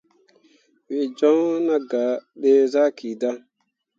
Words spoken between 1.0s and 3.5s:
joŋ nah gah dǝ zaki dan.